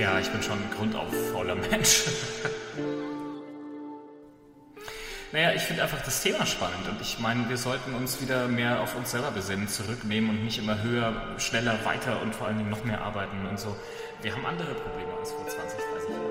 [0.00, 2.04] Tja, ich bin schon ein grundauf fauler Mensch.
[5.30, 8.80] naja, ich finde einfach das Thema spannend und ich meine, wir sollten uns wieder mehr
[8.80, 12.70] auf uns selber besinnen, zurücknehmen und nicht immer höher, schneller, weiter und vor allen Dingen
[12.70, 13.76] noch mehr arbeiten und so.
[14.22, 16.30] Wir haben andere Probleme als vor 20, 30 Jahren.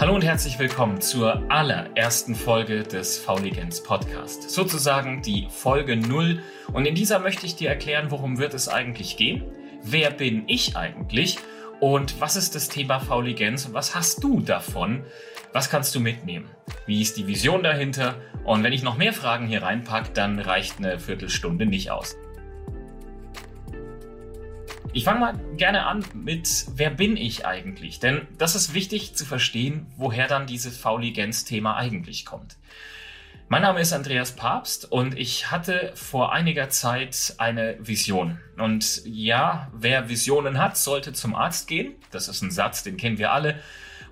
[0.00, 4.50] Hallo und herzlich willkommen zur allerersten Folge des Fauligens Podcast.
[4.50, 6.42] Sozusagen die Folge 0.
[6.72, 9.44] Und in dieser möchte ich dir erklären, worum wird es eigentlich gehen?
[9.86, 11.36] Wer bin ich eigentlich?
[11.78, 15.04] Und was ist das Thema Fauligenz und was hast du davon?
[15.52, 16.48] Was kannst du mitnehmen?
[16.86, 18.16] Wie ist die Vision dahinter?
[18.44, 22.16] Und wenn ich noch mehr Fragen hier reinpacke, dann reicht eine Viertelstunde nicht aus.
[24.94, 28.00] Ich fange mal gerne an mit, wer bin ich eigentlich?
[28.00, 32.56] Denn das ist wichtig zu verstehen, woher dann dieses Fauligenz-Thema eigentlich kommt.
[33.48, 38.40] Mein Name ist Andreas Papst und ich hatte vor einiger Zeit eine Vision.
[38.56, 41.94] Und ja, wer Visionen hat, sollte zum Arzt gehen.
[42.10, 43.60] Das ist ein Satz, den kennen wir alle.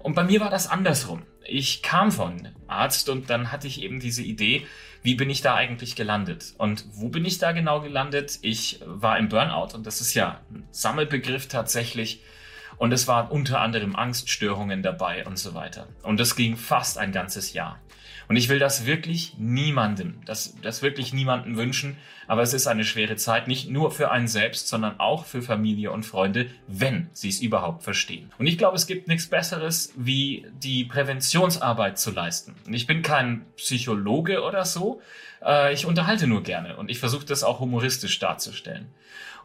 [0.01, 1.23] Und bei mir war das andersrum.
[1.45, 4.67] Ich kam von Arzt und dann hatte ich eben diese Idee,
[5.03, 6.55] wie bin ich da eigentlich gelandet?
[6.59, 8.39] Und wo bin ich da genau gelandet?
[8.43, 12.21] Ich war im Burnout und das ist ja ein Sammelbegriff tatsächlich.
[12.83, 15.87] Und es waren unter anderem Angststörungen dabei und so weiter.
[16.03, 17.79] Und das ging fast ein ganzes Jahr.
[18.27, 21.97] Und ich will das wirklich niemandem, das, das wirklich niemandem wünschen.
[22.27, 25.93] Aber es ist eine schwere Zeit, nicht nur für einen selbst, sondern auch für Familie
[25.93, 28.33] und Freunde, wenn sie es überhaupt verstehen.
[28.39, 32.57] Und ich glaube, es gibt nichts Besseres, wie die Präventionsarbeit zu leisten.
[32.67, 35.01] Und ich bin kein Psychologe oder so.
[35.45, 38.89] Äh, ich unterhalte nur gerne und ich versuche das auch humoristisch darzustellen.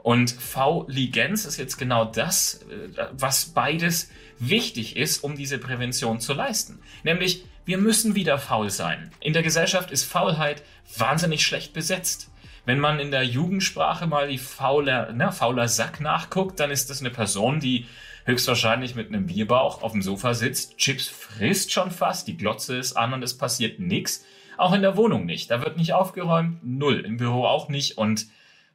[0.03, 4.09] Und V-Ligenz ist jetzt genau das, äh, was beides
[4.39, 6.79] wichtig ist, um diese Prävention zu leisten.
[7.03, 9.11] Nämlich, wir müssen wieder faul sein.
[9.19, 10.63] In der Gesellschaft ist Faulheit
[10.97, 12.29] wahnsinnig schlecht besetzt.
[12.65, 16.99] Wenn man in der Jugendsprache mal die fauler, na, fauler Sack nachguckt, dann ist das
[16.99, 17.85] eine Person, die
[18.25, 22.93] höchstwahrscheinlich mit einem Bierbauch auf dem Sofa sitzt, Chips frisst schon fast, die Glotze ist
[22.93, 24.25] an und es passiert nichts.
[24.57, 25.51] Auch in der Wohnung nicht.
[25.51, 26.99] Da wird nicht aufgeräumt, null.
[27.05, 28.27] Im Büro auch nicht und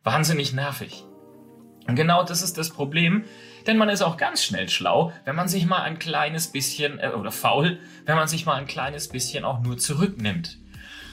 [0.05, 1.05] wahnsinnig nervig.
[1.87, 3.25] Und genau das ist das Problem,
[3.67, 7.09] denn man ist auch ganz schnell schlau, wenn man sich mal ein kleines bisschen, äh,
[7.09, 10.59] oder faul, wenn man sich mal ein kleines bisschen auch nur zurücknimmt.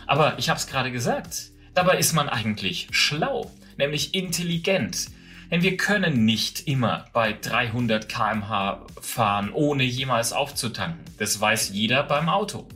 [0.06, 5.08] Aber ich habe es gerade gesagt, dabei ist man eigentlich schlau, nämlich intelligent.
[5.52, 11.04] Denn wir können nicht immer bei 300 kmh fahren, ohne jemals aufzutanken.
[11.18, 12.68] Das weiß jeder beim Auto.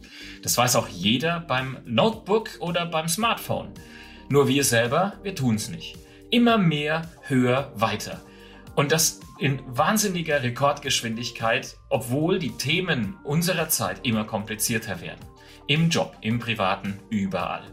[0.42, 3.70] Das weiß auch jeder beim Notebook oder beim Smartphone.
[4.30, 5.98] Nur wir selber, wir tun es nicht.
[6.32, 8.22] Immer mehr, höher, weiter.
[8.76, 15.20] Und das in wahnsinniger Rekordgeschwindigkeit, obwohl die Themen unserer Zeit immer komplizierter werden.
[15.68, 17.64] Im Job, im Privaten, überall.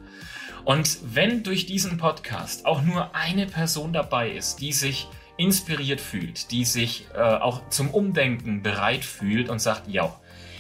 [0.65, 6.51] Und wenn durch diesen Podcast auch nur eine Person dabei ist, die sich inspiriert fühlt,
[6.51, 10.15] die sich äh, auch zum Umdenken bereit fühlt und sagt, ja,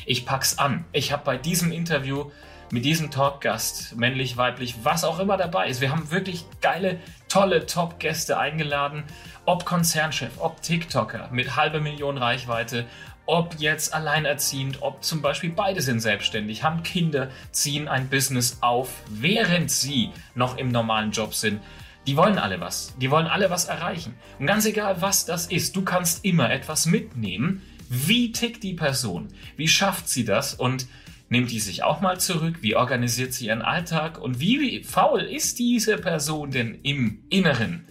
[0.06, 0.84] ich pack's an.
[0.92, 2.30] Ich habe bei diesem Interview
[2.72, 5.80] mit diesem Talkgast, männlich, weiblich, was auch immer dabei ist.
[5.80, 9.04] Wir haben wirklich geile, tolle Top-Gäste eingeladen
[9.50, 12.86] ob Konzernchef, ob TikToker mit halber Million Reichweite,
[13.30, 18.88] ob jetzt alleinerziehend, ob zum Beispiel beide sind selbstständig, haben Kinder, ziehen ein Business auf,
[19.08, 21.60] während sie noch im normalen Job sind.
[22.08, 22.92] Die wollen alle was.
[23.00, 24.16] Die wollen alle was erreichen.
[24.40, 27.62] Und ganz egal, was das ist, du kannst immer etwas mitnehmen.
[27.88, 29.28] Wie tickt die Person?
[29.56, 30.54] Wie schafft sie das?
[30.54, 30.88] Und
[31.28, 32.56] nimmt die sich auch mal zurück?
[32.62, 34.18] Wie organisiert sie ihren Alltag?
[34.18, 37.86] Und wie faul ist diese Person denn im Inneren?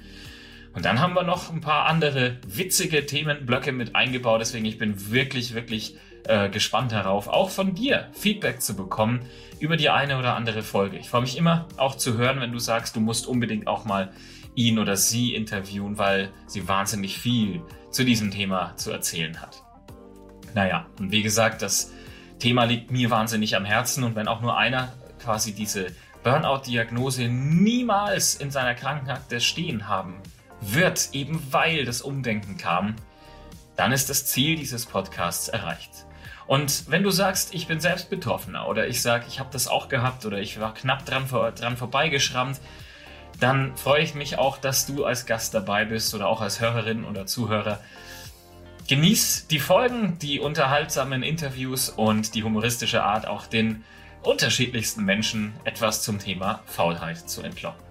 [0.74, 4.42] Und dann haben wir noch ein paar andere witzige Themenblöcke mit eingebaut.
[4.42, 9.22] Deswegen ich bin wirklich, wirklich äh, gespannt darauf, auch von dir Feedback zu bekommen
[9.60, 10.98] über die eine oder andere Folge.
[10.98, 14.12] Ich freue mich immer auch zu hören, wenn du sagst, du musst unbedingt auch mal
[14.56, 19.64] ihn oder sie interviewen, weil sie wahnsinnig viel zu diesem Thema zu erzählen hat.
[20.54, 21.92] Naja, und wie gesagt, das
[22.40, 25.88] Thema liegt mir wahnsinnig am Herzen und wenn auch nur einer quasi diese
[26.24, 30.22] Burnout-Diagnose niemals in seiner Krankenakte stehen haben
[30.62, 32.96] wird, eben weil das Umdenken kam,
[33.76, 36.06] dann ist das Ziel dieses Podcasts erreicht.
[36.48, 39.88] Und wenn du sagst, ich bin selbst Betroffener oder ich sage, ich habe das auch
[39.88, 42.60] gehabt oder ich war knapp dran, dran vorbeigeschrammt,
[43.40, 47.06] dann freue ich mich auch, dass du als Gast dabei bist oder auch als Hörerin
[47.06, 47.80] oder Zuhörer.
[48.88, 53.84] Genieß die Folgen, die unterhaltsamen Interviews und die humoristische Art, auch den
[54.24, 57.89] unterschiedlichsten Menschen etwas zum Thema Faulheit zu entlocken.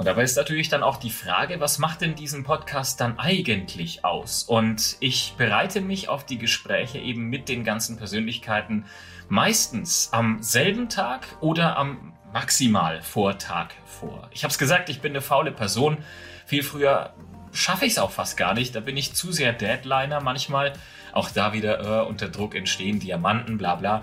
[0.00, 4.02] Und dabei ist natürlich dann auch die Frage, was macht denn diesen Podcast dann eigentlich
[4.02, 4.44] aus?
[4.44, 8.86] Und ich bereite mich auf die Gespräche eben mit den ganzen Persönlichkeiten
[9.28, 14.30] meistens am selben Tag oder am maximal Vortag vor.
[14.32, 15.98] Ich habe es gesagt, ich bin eine faule Person.
[16.46, 17.12] Viel früher
[17.52, 18.74] schaffe ich es auch fast gar nicht.
[18.74, 20.72] Da bin ich zu sehr Deadliner manchmal.
[21.12, 24.00] Auch da wieder äh, unter Druck entstehen Diamanten, bla bla.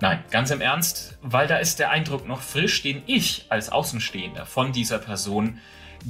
[0.00, 4.44] Nein, ganz im Ernst, weil da ist der Eindruck noch frisch, den ich als Außenstehender
[4.44, 5.60] von dieser Person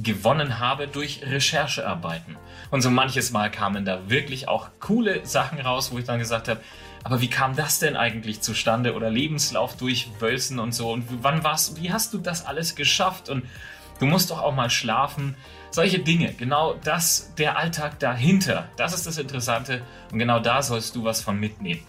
[0.01, 2.35] gewonnen habe durch Recherchearbeiten.
[2.71, 6.47] Und so manches Mal kamen da wirklich auch coole Sachen raus, wo ich dann gesagt
[6.47, 6.59] habe,
[7.03, 8.95] aber wie kam das denn eigentlich zustande?
[8.95, 10.91] Oder Lebenslauf durchwölzen und so.
[10.91, 13.29] Und wann warst, wie hast du das alles geschafft?
[13.29, 13.45] Und
[13.99, 15.35] du musst doch auch mal schlafen.
[15.69, 19.83] Solche Dinge, genau das, der Alltag dahinter, das ist das Interessante.
[20.11, 21.81] Und genau da sollst du was von mitnehmen.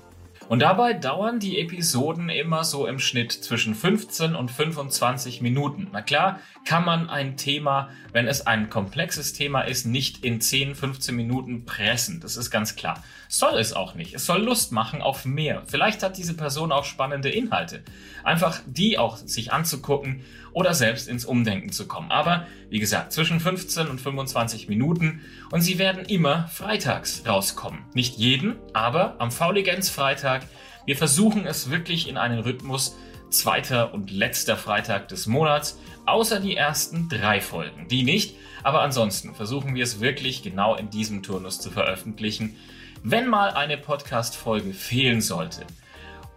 [0.49, 5.89] Und dabei dauern die Episoden immer so im Schnitt zwischen 15 und 25 Minuten.
[5.93, 10.77] Na klar, kann man ein Thema, wenn es ein komplexes Thema ist, nicht in 10,
[10.77, 12.21] 15 Minuten pressen.
[12.21, 13.03] Das ist ganz klar.
[13.29, 14.15] Soll es auch nicht.
[14.15, 15.63] Es soll Lust machen auf mehr.
[15.67, 17.83] Vielleicht hat diese Person auch spannende Inhalte.
[18.23, 20.23] Einfach die auch sich anzugucken
[20.56, 22.11] oder selbst ins Umdenken zu kommen.
[22.11, 25.20] Aber wie gesagt, zwischen 15 und 25 Minuten
[25.50, 27.81] und sie werden immer freitags rauskommen.
[27.93, 30.47] Nicht jeden, aber am Fauligenz Freitag.
[30.87, 32.97] Wir versuchen es wirklich in einen Rhythmus
[33.29, 37.87] zweiter und letzter Freitag des Monats, außer die ersten drei Folgen.
[37.88, 42.56] Die nicht, aber ansonsten versuchen wir es wirklich genau in diesem Turnus zu veröffentlichen.
[43.02, 45.67] Wenn mal eine Podcast-Folge fehlen sollte,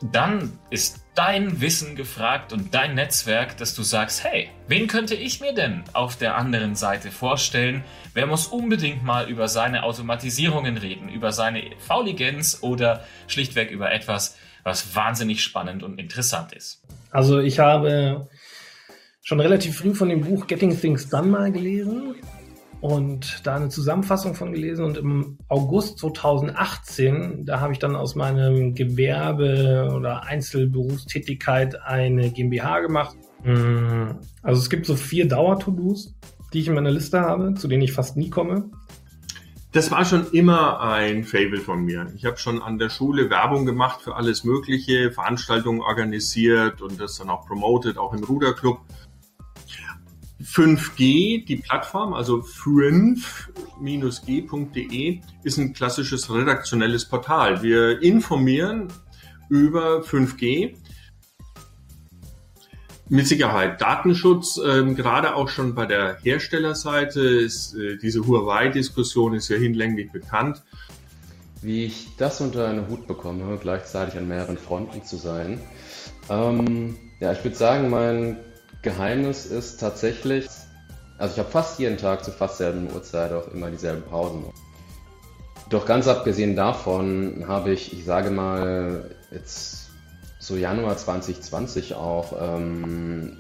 [0.02, 5.42] dann ist dein Wissen gefragt und dein Netzwerk, dass du sagst, hey, wen könnte ich
[5.42, 7.84] mir denn auf der anderen Seite vorstellen?
[8.14, 14.38] Wer muss unbedingt mal über seine Automatisierungen reden, über seine Fauligenz oder schlichtweg über etwas,
[14.64, 16.82] was wahnsinnig spannend und interessant ist?
[17.12, 18.30] Also ich habe
[19.22, 22.16] schon relativ früh von dem Buch Getting Things Done mal gelesen
[22.82, 28.16] und da eine Zusammenfassung von gelesen und im August 2018, da habe ich dann aus
[28.16, 33.18] meinem Gewerbe oder Einzelberufstätigkeit eine GmbH gemacht.
[33.44, 34.12] Mm,
[34.44, 36.16] also es gibt so vier Dauer-To-Dos,
[36.54, 38.70] die ich in meiner Liste habe, zu denen ich fast nie komme.
[39.72, 42.12] Das war schon immer ein Fable von mir.
[42.16, 47.18] Ich habe schon an der Schule Werbung gemacht für alles Mögliche, Veranstaltungen organisiert und das
[47.18, 48.80] dann auch promoted, auch im Ruderclub.
[50.44, 57.62] 5G, die Plattform, also 5-g.de, ist ein klassisches redaktionelles Portal.
[57.62, 58.88] Wir informieren
[59.50, 60.78] über 5G.
[63.12, 63.82] Mit Sicherheit.
[63.82, 70.12] Datenschutz, ähm, gerade auch schon bei der Herstellerseite, ist äh, diese Huawei-Diskussion ist ja hinlänglich
[70.12, 70.62] bekannt.
[71.64, 75.60] Wie ich das unter einen Hut bekomme, gleichzeitig an mehreren Fronten zu sein.
[76.30, 78.38] Ähm, ja, ich würde sagen, mein
[78.82, 80.48] Geheimnis ist tatsächlich,
[81.18, 84.46] also ich habe fast jeden Tag zu fast selben Uhrzeit auch immer dieselben Pausen.
[85.70, 89.90] Doch ganz abgesehen davon habe ich, ich sage mal, jetzt
[90.40, 93.38] so Januar 2020 auch ähm,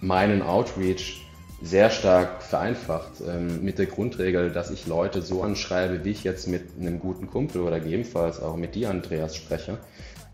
[0.00, 1.20] meinen Outreach
[1.62, 6.48] sehr stark vereinfacht ähm, mit der Grundregel, dass ich Leute so anschreibe, wie ich jetzt
[6.48, 9.78] mit einem guten Kumpel oder gegebenenfalls auch mit dir, Andreas, spreche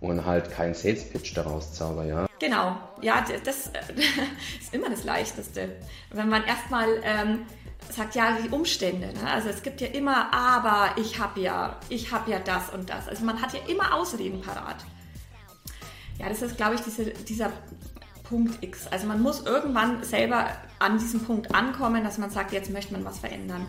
[0.00, 2.26] und halt keinen Sales Pitch daraus zauber, ja.
[2.38, 3.66] Genau, ja, das
[4.60, 5.76] ist immer das Leichteste.
[6.10, 7.46] Wenn man erstmal ähm,
[7.90, 9.30] sagt, ja, die Umstände, ne?
[9.30, 13.08] also es gibt ja immer, aber ich habe ja, ich habe ja das und das.
[13.08, 14.76] Also man hat ja immer Ausreden parat.
[16.18, 17.52] Ja, das ist, glaube ich, diese, dieser
[18.24, 18.86] Punkt X.
[18.88, 20.48] Also man muss irgendwann selber
[20.78, 23.66] an diesem Punkt ankommen, dass man sagt, jetzt möchte man was verändern.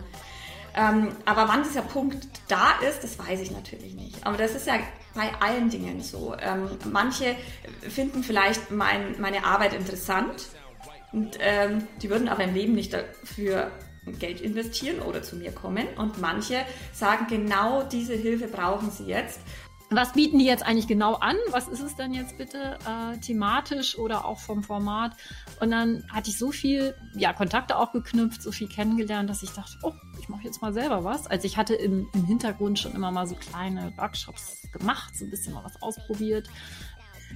[0.76, 4.26] Ähm, aber wann dieser Punkt da ist, das weiß ich natürlich nicht.
[4.26, 4.74] Aber das ist ja
[5.14, 6.34] bei allen Dingen so.
[6.40, 7.36] Ähm, manche
[7.80, 10.48] finden vielleicht mein, meine Arbeit interessant
[11.12, 13.70] und ähm, die würden aber im Leben nicht dafür
[14.18, 15.86] Geld investieren oder zu mir kommen.
[15.96, 19.40] Und manche sagen, genau diese Hilfe brauchen sie jetzt.
[19.92, 21.36] Was bieten die jetzt eigentlich genau an?
[21.50, 25.16] Was ist es denn jetzt bitte äh, thematisch oder auch vom Format?
[25.60, 29.50] Und dann hatte ich so viel ja, Kontakte auch geknüpft, so viel kennengelernt, dass ich
[29.50, 31.26] dachte, oh, ich mache jetzt mal selber was.
[31.26, 35.30] Also ich hatte im, im Hintergrund schon immer mal so kleine Workshops gemacht, so ein
[35.30, 36.48] bisschen mal was ausprobiert.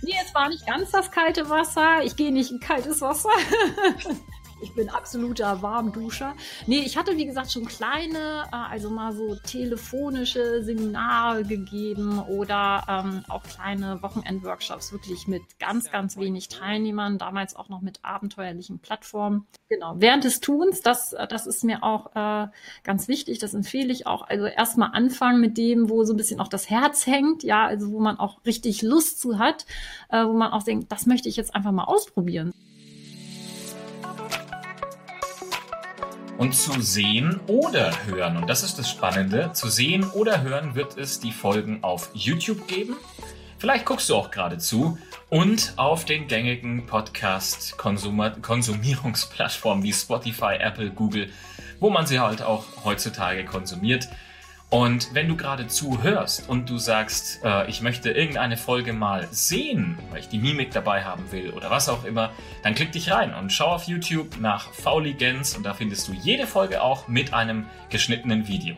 [0.03, 2.05] Nee, es war nicht ganz das kalte Wasser.
[2.05, 3.31] Ich gehe nicht in kaltes Wasser.
[4.65, 6.35] Ich bin absoluter Warmduscher.
[6.67, 12.83] Nee, ich hatte, wie gesagt, schon kleine, äh, also mal so telefonische Seminare gegeben oder
[12.89, 18.79] ähm, auch kleine Wochenendworkshops, wirklich mit ganz, ganz wenig Teilnehmern, damals auch noch mit abenteuerlichen
[18.79, 19.47] Plattformen.
[19.69, 19.97] Genau.
[19.99, 22.49] Während des Tuns, das, äh, das ist mir auch äh,
[22.85, 24.23] ganz wichtig, das empfehle ich auch.
[24.23, 27.93] Also erstmal anfangen mit dem, wo so ein bisschen auch das Herz hängt, ja, also
[27.93, 29.67] wo man auch richtig Lust zu hat,
[30.09, 32.55] äh, wo man auch denkt, das möchte ich jetzt einfach mal ausprobieren.
[36.37, 40.99] Und zu sehen oder hören, und das ist das Spannende, zu sehen oder hören wird
[40.99, 42.97] es die Folgen auf YouTube geben.
[43.59, 44.99] Vielleicht guckst du auch gerade zu
[45.31, 51.31] und auf den gängigen Podcast-Konsumierungsplattformen wie Spotify, Apple, Google,
[51.79, 54.09] wo man sie halt auch heutzutage konsumiert.
[54.75, 59.97] Und wenn du gerade zuhörst und du sagst, äh, ich möchte irgendeine Folge mal sehen,
[60.11, 62.33] weil ich die Mimik dabei haben will oder was auch immer,
[62.65, 66.49] dann klick dich rein und schau auf YouTube nach Fauligens und da findest du jede
[66.49, 68.75] Folge auch mit einem geschnittenen Video.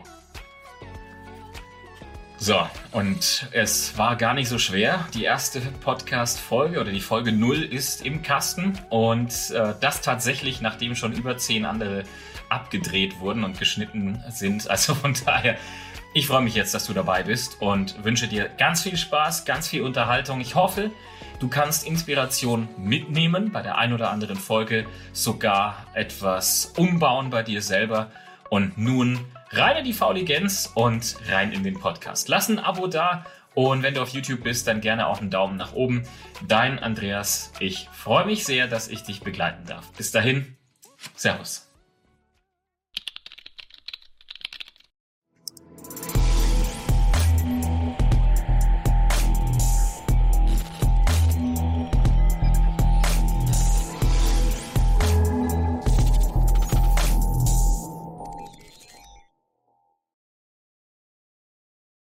[2.37, 2.59] So,
[2.91, 5.07] und es war gar nicht so schwer.
[5.15, 10.93] Die erste Podcast-Folge oder die Folge 0 ist im Kasten und äh, das tatsächlich, nachdem
[10.93, 12.03] schon über zehn andere
[12.49, 14.69] abgedreht wurden und geschnitten sind.
[14.69, 15.57] Also von daher,
[16.13, 19.67] ich freue mich jetzt, dass du dabei bist und wünsche dir ganz viel Spaß, ganz
[19.67, 20.41] viel Unterhaltung.
[20.41, 20.91] Ich hoffe,
[21.39, 27.61] du kannst Inspiration mitnehmen bei der ein oder anderen Folge, sogar etwas umbauen bei dir
[27.61, 28.11] selber.
[28.49, 29.19] Und nun
[29.51, 32.29] rein in die Fauligenz und rein in den Podcast.
[32.29, 35.57] Lass ein Abo da und wenn du auf YouTube bist, dann gerne auch einen Daumen
[35.57, 36.03] nach oben.
[36.47, 39.91] Dein Andreas, ich freue mich sehr, dass ich dich begleiten darf.
[39.93, 40.55] Bis dahin,
[41.15, 41.66] Servus.